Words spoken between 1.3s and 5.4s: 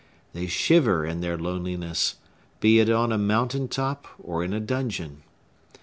loneliness, be it on a mountain top or in a dungeon.